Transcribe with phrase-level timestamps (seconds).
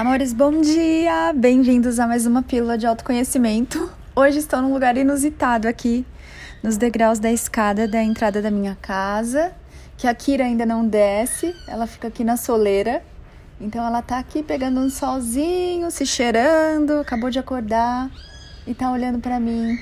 [0.00, 1.30] Amores, bom dia!
[1.36, 3.92] Bem-vindos a mais uma pílula de autoconhecimento.
[4.16, 6.06] Hoje estou num lugar inusitado aqui,
[6.62, 9.52] nos degraus da escada da entrada da minha casa,
[9.98, 13.02] que a Kira ainda não desce, ela fica aqui na soleira.
[13.60, 18.10] Então ela tá aqui pegando um solzinho, se cheirando, acabou de acordar
[18.66, 19.78] e tá olhando para mim.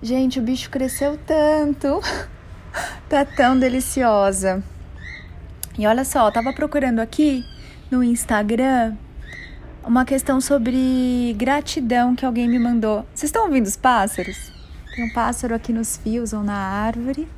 [0.00, 2.00] Gente, o bicho cresceu tanto.
[3.10, 4.62] tá tão deliciosa.
[5.76, 7.44] E olha só, eu tava procurando aqui
[7.90, 8.94] no Instagram
[9.84, 13.04] uma questão sobre gratidão que alguém me mandou.
[13.14, 14.52] Vocês estão ouvindo os pássaros?
[14.94, 17.28] Tem um pássaro aqui nos fios ou na árvore.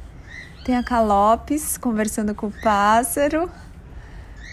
[0.65, 3.51] Tem a Calopes conversando com o pássaro.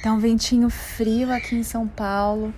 [0.01, 2.53] Tá um ventinho frio aqui em São Paulo.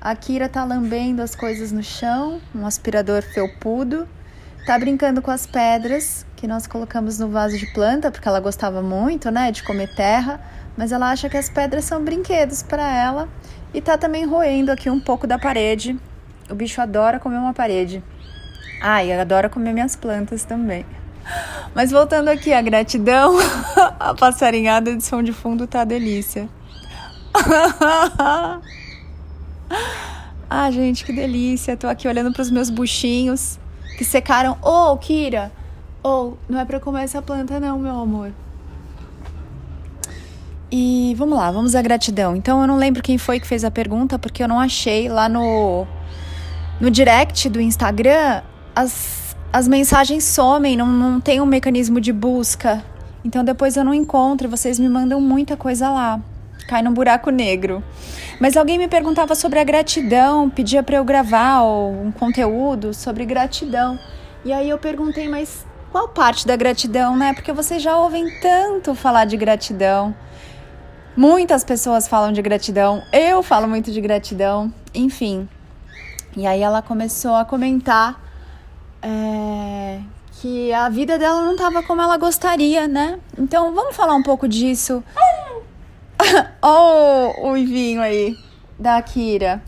[0.00, 4.08] A Kira tá lambendo as coisas no chão, um aspirador felpudo.
[4.66, 8.82] Tá brincando com as pedras que nós colocamos no vaso de planta, porque ela gostava
[8.82, 10.40] muito, né, de comer terra,
[10.76, 13.28] mas ela acha que as pedras são brinquedos para ela
[13.74, 15.98] e tá também roendo aqui um pouco da parede.
[16.50, 18.02] O bicho adora comer uma parede.
[18.82, 20.84] Ah, e adora comer minhas plantas também.
[21.74, 23.36] Mas voltando aqui, a gratidão,
[23.98, 26.48] a passarinhada de som de fundo tá delícia.
[30.50, 31.76] ah, gente, que delícia.
[31.76, 33.58] Tô aqui olhando para os meus buchinhos
[33.96, 34.58] que secaram.
[34.60, 35.52] Ô, oh, Kira!
[36.02, 38.32] Oh, não é para comer essa planta não, meu amor.
[40.74, 42.34] E vamos lá, vamos à gratidão.
[42.34, 45.28] Então eu não lembro quem foi que fez a pergunta, porque eu não achei lá
[45.28, 45.86] no,
[46.80, 48.40] no direct do Instagram
[48.74, 52.82] as, as mensagens somem, não, não tem um mecanismo de busca.
[53.22, 56.18] Então depois eu não encontro, vocês me mandam muita coisa lá.
[56.66, 57.84] Cai num buraco negro.
[58.40, 63.98] Mas alguém me perguntava sobre a gratidão, pedia para eu gravar um conteúdo sobre gratidão.
[64.42, 67.34] E aí eu perguntei, mas qual parte da gratidão, né?
[67.34, 70.14] Porque vocês já ouvem tanto falar de gratidão.
[71.16, 75.46] Muitas pessoas falam de gratidão, eu falo muito de gratidão, enfim.
[76.34, 78.18] E aí ela começou a comentar
[79.02, 80.00] é,
[80.40, 83.18] que a vida dela não estava como ela gostaria, né?
[83.38, 85.04] Então vamos falar um pouco disso.
[86.62, 88.34] oh, o Ivinho aí,
[88.78, 89.62] da Kira.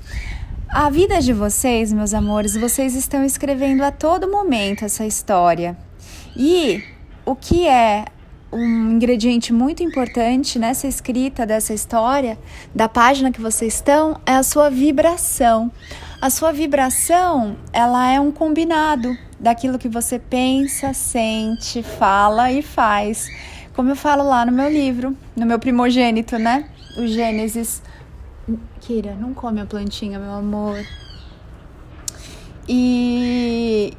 [0.71, 5.77] A vida de vocês, meus amores, vocês estão escrevendo a todo momento essa história.
[6.35, 6.83] E
[7.27, 8.07] o que é
[8.55, 12.39] um ingrediente muito importante nessa escrita dessa história,
[12.75, 15.71] da página que vocês estão, é a sua vibração.
[16.21, 23.29] A sua vibração, ela é um combinado daquilo que você pensa, sente, fala e faz.
[23.75, 26.67] Como eu falo lá no meu livro, no meu primogênito, né?
[26.97, 27.83] O Gênesis.
[28.81, 30.79] Kira, não come a plantinha, meu amor.
[32.69, 33.93] E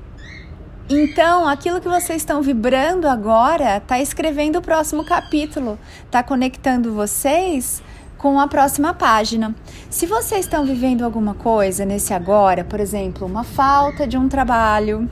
[0.90, 7.81] então, aquilo que vocês estão vibrando agora está escrevendo o próximo capítulo, está conectando vocês
[8.18, 9.56] com a próxima página.
[9.90, 15.09] Se vocês estão vivendo alguma coisa nesse agora, por exemplo, uma falta de um trabalho,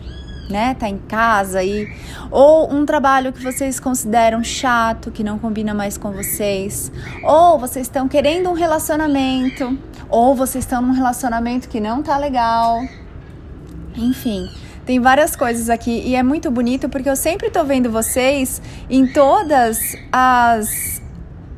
[0.49, 1.91] né, tá em casa aí,
[2.29, 6.91] ou um trabalho que vocês consideram chato, que não combina mais com vocês,
[7.23, 9.75] ou vocês estão querendo um relacionamento,
[10.09, 12.79] ou vocês estão num relacionamento que não tá legal.
[13.95, 14.47] Enfim,
[14.85, 19.07] tem várias coisas aqui e é muito bonito porque eu sempre tô vendo vocês em
[19.07, 21.02] todas as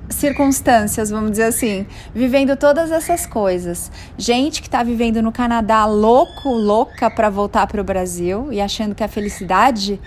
[0.10, 3.92] circunstâncias, vamos dizer assim, vivendo todas essas coisas.
[4.18, 8.94] Gente que está vivendo no Canadá louco, louca para voltar para o Brasil e achando
[8.94, 10.00] que a felicidade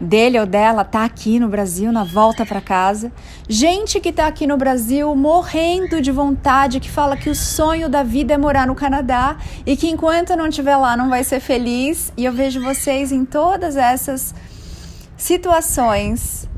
[0.00, 3.12] dele ou dela tá aqui no Brasil, na volta para casa.
[3.48, 8.02] Gente que tá aqui no Brasil morrendo de vontade, que fala que o sonho da
[8.02, 12.12] vida é morar no Canadá e que enquanto não estiver lá não vai ser feliz.
[12.16, 14.34] E eu vejo vocês em todas essas
[15.16, 16.48] situações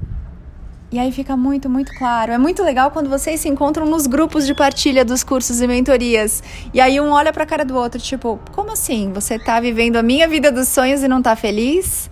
[0.90, 2.32] e aí fica muito, muito claro.
[2.32, 6.42] É muito legal quando vocês se encontram nos grupos de partilha dos cursos e mentorias.
[6.72, 9.12] E aí um olha para a cara do outro, tipo, como assim?
[9.12, 12.08] Você tá vivendo a minha vida dos sonhos e não tá feliz?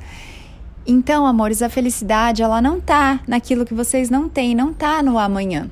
[0.87, 5.19] Então, amores, a felicidade, ela não tá naquilo que vocês não têm, não tá no
[5.19, 5.71] amanhã.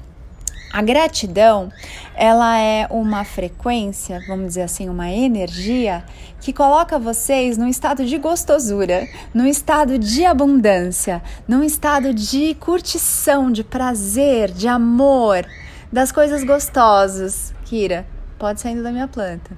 [0.72, 1.70] A gratidão,
[2.14, 6.02] ela é uma frequência, vamos dizer assim, uma energia
[6.40, 13.52] que coloca vocês num estado de gostosura, num estado de abundância, num estado de curtição,
[13.52, 15.46] de prazer, de amor,
[15.92, 17.52] das coisas gostosas.
[17.66, 18.06] Kira,
[18.38, 19.50] pode saindo da minha planta.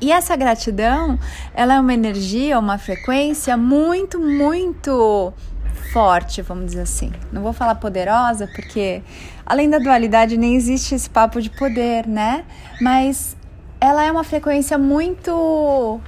[0.00, 1.18] E essa gratidão,
[1.52, 5.34] ela é uma energia, uma frequência muito, muito
[5.80, 7.10] forte, vamos dizer assim.
[7.32, 9.02] Não vou falar poderosa, porque
[9.44, 12.44] além da dualidade nem existe esse papo de poder, né?
[12.80, 13.36] Mas
[13.80, 16.00] ela é uma frequência muito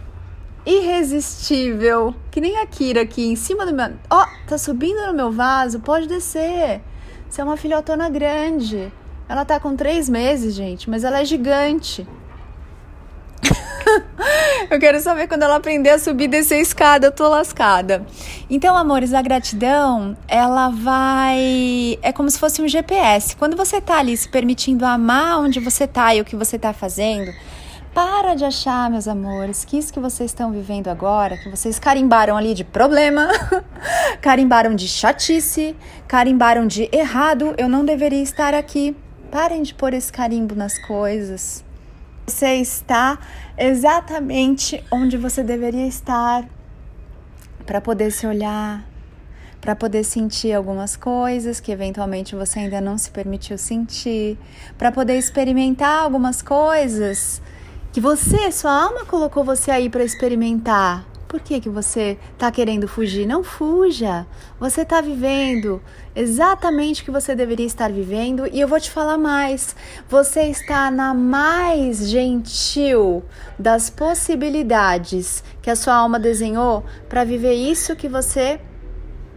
[0.64, 3.86] irresistível, que nem a Kira aqui em cima do meu.
[4.10, 6.80] Ó, oh, tá subindo no meu vaso, pode descer.
[7.28, 8.92] Você é uma filhotona grande.
[9.28, 12.06] Ela tá com três meses, gente, mas ela é gigante.
[14.72, 18.06] Eu quero saber quando ela aprender a subir e descer a escada, eu tô lascada.
[18.48, 21.98] Então, amores, a gratidão, ela vai.
[22.02, 23.36] É como se fosse um GPS.
[23.36, 26.72] Quando você tá ali se permitindo amar onde você tá e o que você tá
[26.72, 27.30] fazendo,
[27.94, 32.34] para de achar, meus amores, que isso que vocês estão vivendo agora, que vocês carimbaram
[32.34, 33.28] ali de problema,
[34.22, 35.76] carimbaram de chatice,
[36.08, 38.96] carimbaram de errado, eu não deveria estar aqui.
[39.30, 41.62] Parem de pôr esse carimbo nas coisas.
[42.32, 43.18] Você está
[43.58, 46.48] exatamente onde você deveria estar
[47.66, 48.82] para poder se olhar,
[49.60, 54.38] para poder sentir algumas coisas que eventualmente você ainda não se permitiu sentir,
[54.78, 57.42] para poder experimentar algumas coisas
[57.92, 61.11] que você, sua alma colocou você aí para experimentar.
[61.32, 63.24] Por que, que você está querendo fugir?
[63.24, 64.26] Não fuja.
[64.60, 65.80] Você está vivendo
[66.14, 68.46] exatamente o que você deveria estar vivendo.
[68.52, 69.74] E eu vou te falar mais.
[70.10, 73.24] Você está na mais gentil
[73.58, 78.60] das possibilidades que a sua alma desenhou para viver isso que você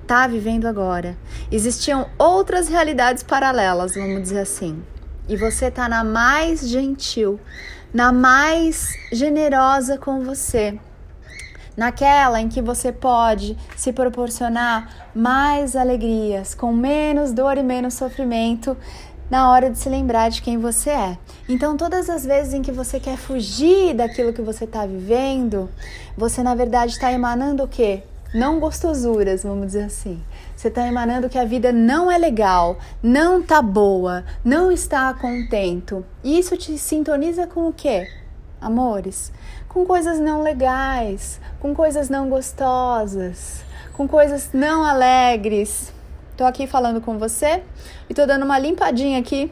[0.02, 1.18] está vivendo agora.
[1.50, 4.84] Existiam outras realidades paralelas, vamos dizer assim.
[5.30, 7.40] E você está na mais gentil
[7.96, 10.78] na mais generosa com você,
[11.76, 18.78] naquela em que você pode se proporcionar mais alegrias, com menos dor e menos sofrimento,
[19.30, 21.18] na hora de se lembrar de quem você é.
[21.50, 25.70] Então, todas as vezes em que você quer fugir daquilo que você está vivendo,
[26.16, 28.04] você na verdade está emanando o quê?
[28.34, 30.22] Não gostosuras, vamos dizer assim.
[30.56, 36.06] Você está emanando que a vida não é legal, não tá boa, não está contento.
[36.24, 38.08] E isso te sintoniza com o quê?
[38.60, 39.32] Amores,
[39.76, 43.62] com coisas não legais, com coisas não gostosas,
[43.92, 45.92] com coisas não alegres.
[46.38, 47.62] Tô aqui falando com você
[48.10, 49.52] e tô dando uma limpadinha aqui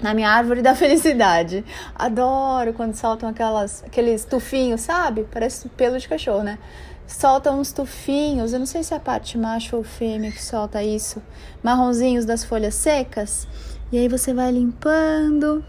[0.00, 1.62] na minha árvore da felicidade.
[1.94, 5.26] Adoro quando saltam aquelas, aqueles tufinhos, sabe?
[5.30, 6.58] Parece pelo de cachorro, né?
[7.06, 10.82] solta uns tufinhos, eu não sei se é a parte macho ou fêmea que solta
[10.82, 11.22] isso,
[11.62, 13.46] marronzinhos das folhas secas,
[13.92, 15.62] e aí você vai limpando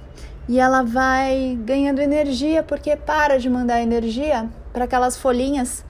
[0.47, 5.83] e ela vai ganhando energia porque para de mandar energia para aquelas folhinhas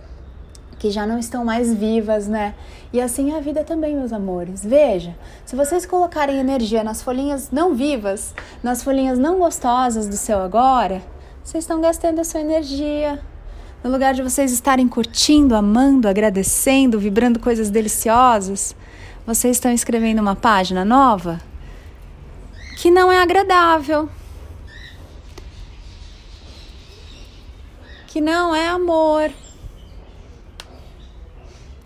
[0.80, 2.54] que já não estão mais vivas, né?
[2.94, 4.64] E assim é a vida também, meus amores.
[4.64, 5.16] Veja,
[5.46, 8.34] se vocês colocarem energia nas folhinhas não vivas,
[8.64, 11.02] nas folhinhas não gostosas do seu agora,
[11.44, 13.20] vocês estão gastando a sua energia,
[13.84, 18.76] no lugar de vocês estarem curtindo, amando, agradecendo, vibrando coisas deliciosas,
[19.26, 21.40] vocês estão escrevendo uma página nova
[22.78, 24.08] que não é agradável,
[28.18, 29.30] que não é amor.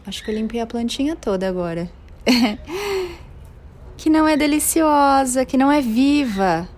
[0.08, 1.92] Acho que eu limpei a plantinha toda agora.
[3.98, 6.70] que não é deliciosa, que não é viva.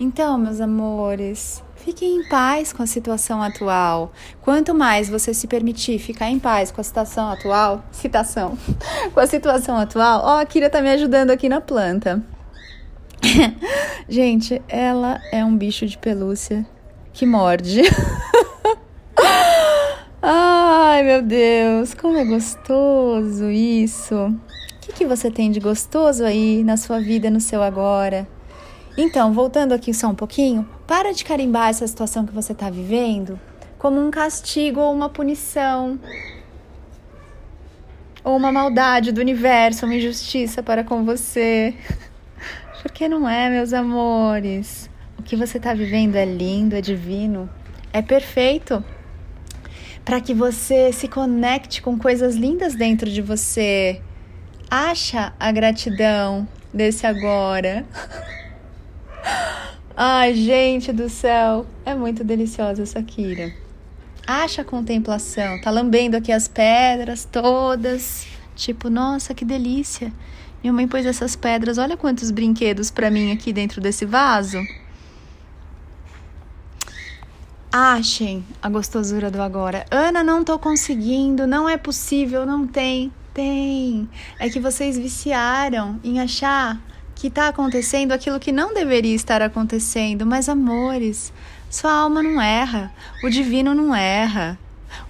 [0.00, 4.10] Então, meus amores, Fique em paz com a situação atual.
[4.40, 8.58] Quanto mais você se permitir ficar em paz com a situação atual, citação,
[9.12, 12.20] com a situação atual, ó, a Kira tá me ajudando aqui na planta.
[14.08, 16.66] Gente, ela é um bicho de pelúcia
[17.12, 17.82] que morde.
[21.04, 24.14] Meu Deus, como é gostoso isso.
[24.16, 28.26] O que, que você tem de gostoso aí na sua vida, no seu agora?
[28.96, 33.38] Então, voltando aqui só um pouquinho, para de carimbar essa situação que você está vivendo
[33.76, 36.00] como um castigo ou uma punição,
[38.24, 41.74] ou uma maldade do universo, uma injustiça para com você.
[42.80, 44.88] Porque não é, meus amores.
[45.18, 47.46] O que você está vivendo é lindo, é divino,
[47.92, 48.82] é perfeito.
[50.04, 54.00] Para que você se conecte com coisas lindas dentro de você.
[54.70, 57.86] Acha a gratidão desse agora.
[59.96, 63.52] Ai, gente do céu, é muito deliciosa essa Kira.
[64.26, 70.12] Acha a contemplação, tá lambendo aqui as pedras todas, tipo, nossa, que delícia.
[70.62, 74.58] Minha mãe pôs essas pedras, olha quantos brinquedos para mim aqui dentro desse vaso.
[77.76, 79.84] Achem a gostosura do agora.
[79.90, 83.12] Ana, não tô conseguindo, não é possível, não tem.
[83.34, 84.08] Tem.
[84.38, 86.80] É que vocês viciaram em achar
[87.16, 90.24] que está acontecendo aquilo que não deveria estar acontecendo.
[90.24, 91.32] Mas, amores,
[91.68, 92.92] sua alma não erra,
[93.24, 94.56] o divino não erra,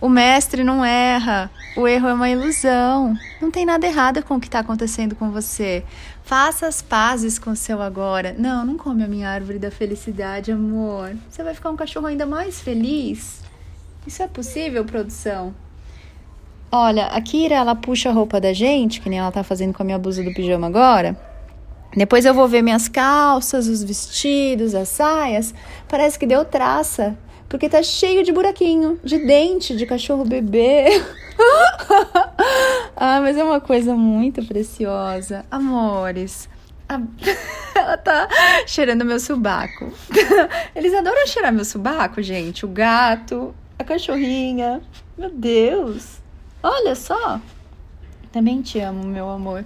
[0.01, 3.15] o mestre não erra, o erro é uma ilusão.
[3.43, 5.85] Não tem nada errado com o que está acontecendo com você.
[6.25, 8.35] Faça as pazes com o seu agora.
[8.39, 11.15] Não, não come a minha árvore da felicidade, amor.
[11.29, 13.43] Você vai ficar um cachorro ainda mais feliz.
[14.07, 15.55] Isso é possível, produção?
[16.73, 19.83] Olha, a Kira, ela puxa a roupa da gente, que nem ela tá fazendo com
[19.83, 21.15] a minha blusa do pijama agora
[21.95, 25.55] Depois eu vou ver minhas calças, os vestidos, as saias.
[25.87, 27.19] Parece que deu traça,
[27.51, 30.87] porque tá cheio de buraquinho, de dente de cachorro bebê.
[32.97, 35.45] ah, mas é uma coisa muito preciosa.
[35.51, 36.49] Amores,
[36.89, 37.01] a...
[37.75, 38.29] ela tá
[38.67, 39.93] cheirando meu subaco.
[40.75, 42.65] Eles adoram cheirar meu subaco, gente.
[42.65, 44.83] O gato, a cachorrinha.
[45.17, 46.19] Meu Deus.
[46.63, 47.41] Olha só.
[48.33, 49.65] Também te amo, meu amor.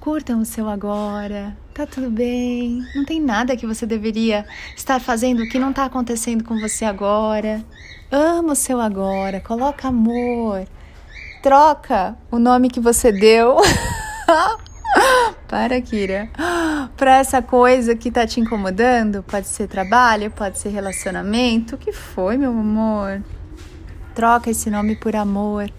[0.00, 1.56] Curtam o seu agora.
[1.74, 2.82] Tá tudo bem.
[2.94, 7.62] Não tem nada que você deveria estar fazendo que não tá acontecendo com você agora.
[8.10, 9.40] Ama o seu agora.
[9.40, 10.66] Coloca amor.
[11.42, 13.56] Troca o nome que você deu.
[15.48, 16.28] Para, Kira.
[16.96, 21.76] Para essa coisa que tá te incomodando, pode ser trabalho, pode ser relacionamento.
[21.76, 23.22] O que foi, meu amor?
[24.14, 25.70] Troca esse nome por amor.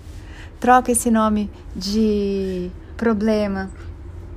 [0.59, 3.69] Troca esse nome de problema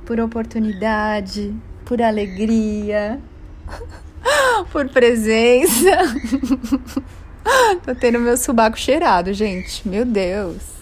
[0.05, 3.19] por oportunidade, por alegria,
[4.71, 5.97] por presença.
[7.83, 9.87] Tô tendo meu subaco cheirado, gente.
[9.87, 10.74] Meu Deus.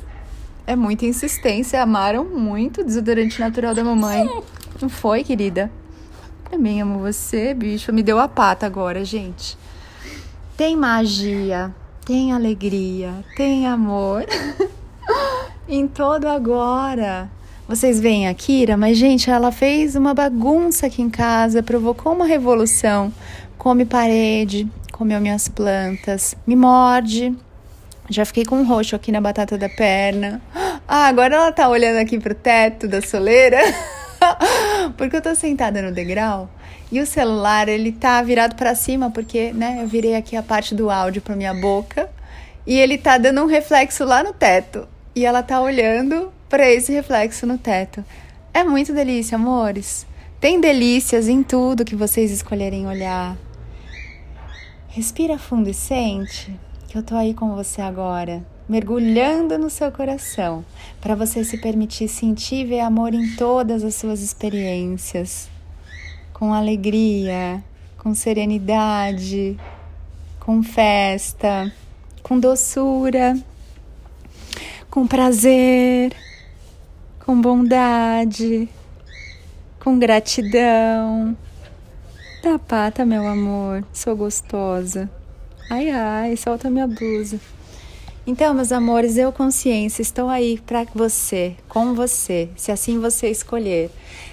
[0.66, 1.82] É muita insistência.
[1.82, 4.28] Amaram muito o desodorante natural da mamãe.
[4.82, 5.72] Não foi, querida?
[6.50, 7.92] Também amo você, bicho.
[7.92, 9.58] Me deu a pata agora, gente.
[10.56, 11.74] Tem magia,
[12.06, 14.26] tem alegria, tem amor.
[15.68, 17.30] em todo agora.
[17.68, 22.26] Vocês veem a Kira, mas gente, ela fez uma bagunça aqui em casa, provocou uma
[22.26, 23.12] revolução.
[23.58, 27.34] Come parede, comeu minhas plantas, me morde.
[28.10, 30.42] Já fiquei com um roxo aqui na batata da perna.
[30.86, 33.58] Ah, agora ela tá olhando aqui pro teto da soleira.
[34.98, 36.50] porque eu tô sentada no degrau
[36.92, 40.76] e o celular ele tá virado para cima porque, né, eu virei aqui a parte
[40.76, 42.10] do áudio para minha boca
[42.68, 46.92] e ele tá dando um reflexo lá no teto e ela tá olhando para esse
[46.92, 48.04] reflexo no teto.
[48.54, 50.06] É muito delícia, amores.
[50.40, 53.36] Tem delícias em tudo que vocês escolherem olhar.
[54.90, 56.54] Respira fundo e sente
[56.94, 60.64] que eu tô aí com você agora, mergulhando no seu coração,
[61.02, 65.50] para você se permitir sentir e ver amor em todas as suas experiências,
[66.32, 67.64] com alegria,
[67.98, 69.58] com serenidade,
[70.40, 71.74] com festa,
[72.22, 73.36] com doçura,
[74.92, 76.16] com prazer
[77.26, 78.70] com bondade,
[79.80, 81.36] com gratidão.
[82.44, 85.10] Tá pata, meu amor, sou gostosa.
[85.70, 87.40] Ai, ai, solta minha blusa.
[88.26, 93.92] Então, meus amores, eu consciência, estou aí para você, com você, se assim você escolher.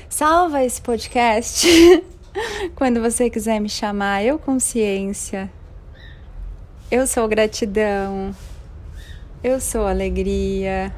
[0.09, 1.67] Salva esse podcast
[2.77, 4.25] quando você quiser me chamar.
[4.25, 5.51] Eu consciência.
[6.91, 8.35] Eu sou gratidão.
[9.43, 10.95] Eu sou alegria.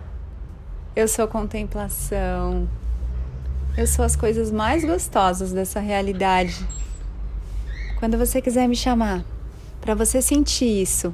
[0.97, 2.69] Eu sou contemplação.
[3.77, 6.67] Eu sou as coisas mais gostosas dessa realidade.
[7.99, 9.25] Quando você quiser me chamar,
[9.83, 11.13] para você sentir isso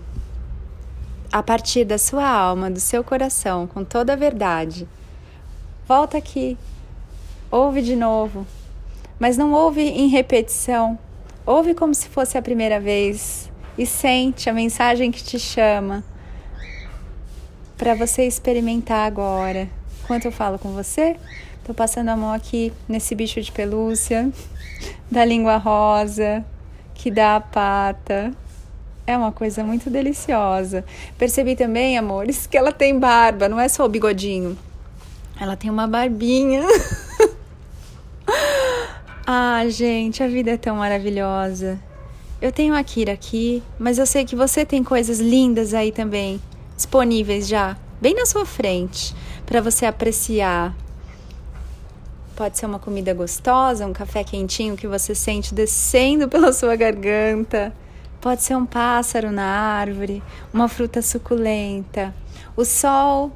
[1.32, 4.86] a partir da sua alma, do seu coração, com toda a verdade,
[5.86, 6.56] volta aqui,
[7.50, 8.46] ouve de novo,
[9.18, 10.98] mas não ouve em repetição,
[11.46, 16.04] ouve como se fosse a primeira vez e sente a mensagem que te chama
[17.78, 19.66] para você experimentar agora.
[20.04, 21.16] Enquanto eu falo com você,
[21.64, 24.30] tô passando a mão aqui nesse bicho de pelúcia,
[25.10, 26.44] da língua rosa,
[26.92, 28.34] que dá a pata.
[29.08, 30.84] É uma coisa muito deliciosa.
[31.16, 34.54] Percebi também, amores, que ela tem barba, não é só o bigodinho.
[35.40, 36.60] Ela tem uma barbinha.
[39.26, 41.80] ah, gente, a vida é tão maravilhosa.
[42.38, 46.38] Eu tenho a Kira aqui, mas eu sei que você tem coisas lindas aí também
[46.76, 50.76] disponíveis já, bem na sua frente, para você apreciar.
[52.36, 57.72] Pode ser uma comida gostosa, um café quentinho que você sente descendo pela sua garganta.
[58.20, 60.22] Pode ser um pássaro na árvore,
[60.52, 62.12] uma fruta suculenta,
[62.56, 63.32] o sol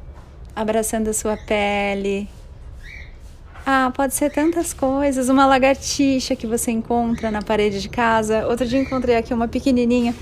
[0.56, 2.28] abraçando a sua pele.
[3.64, 5.28] Ah, pode ser tantas coisas.
[5.28, 8.46] Uma lagartixa que você encontra na parede de casa.
[8.48, 10.14] Outro dia encontrei aqui uma pequenininha,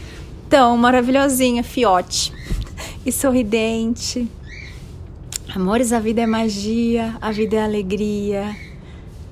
[0.48, 2.32] tão maravilhosinha, fiote
[3.04, 4.30] e sorridente.
[5.54, 8.54] Amores, a vida é magia, a vida é alegria,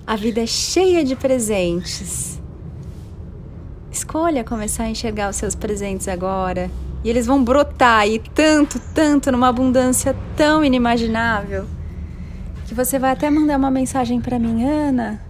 [0.07, 2.38] a vida é cheia de presentes.
[3.91, 6.71] Escolha começar a enxergar os seus presentes agora
[7.03, 11.67] e eles vão brotar aí tanto, tanto, numa abundância tão inimaginável
[12.67, 15.23] que você vai até mandar uma mensagem para mim, Ana.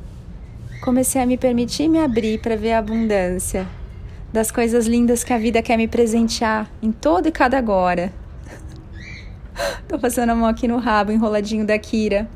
[0.83, 3.67] Comecei a me permitir me abrir para ver a abundância
[4.33, 8.13] das coisas lindas que a vida quer me presentear em todo e cada agora.
[9.87, 12.29] Tô passando a mão aqui no rabo, enroladinho da Kira.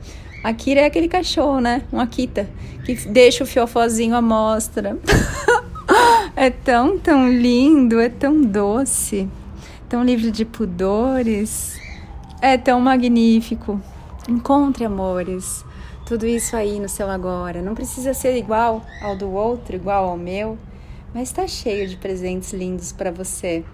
[0.45, 1.83] A Kira é aquele cachorro, né?
[1.93, 2.49] Um Akita,
[2.85, 4.97] que deixa o fiofozinho à mostra.
[6.43, 9.29] é tão, tão lindo, é tão doce,
[9.89, 11.81] tão livre de pudores,
[12.41, 13.81] é tão magnífico.
[14.29, 15.65] Encontre amores.
[16.05, 17.63] Tudo isso aí no seu agora.
[17.63, 20.59] Não precisa ser igual ao do outro, igual ao meu,
[21.15, 23.65] mas está cheio de presentes lindos para você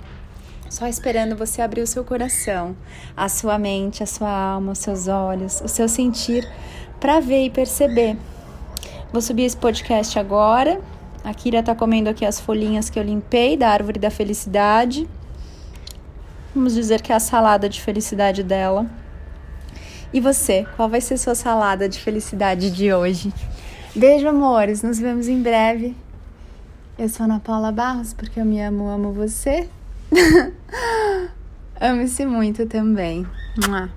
[0.68, 2.76] só esperando você abrir o seu coração,
[3.16, 6.46] a sua mente, a sua alma, os seus olhos, o seu sentir
[7.00, 8.18] para ver e perceber.
[9.10, 10.78] Vou subir esse podcast agora.
[11.24, 15.08] A Kira tá comendo aqui as folhinhas que eu limpei da árvore da felicidade.
[16.54, 18.86] Vamos dizer que é a salada de felicidade dela.
[20.12, 23.32] E você, qual vai ser sua salada de felicidade de hoje?
[23.94, 24.82] Beijo, amores.
[24.82, 25.94] Nos vemos em breve.
[26.98, 29.68] Eu sou Ana Paula Barros, porque eu me amo, amo você.
[31.80, 33.26] Amo-se muito também.
[33.68, 33.88] Mua.